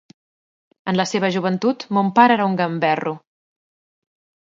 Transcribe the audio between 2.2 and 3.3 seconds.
era un gamberro.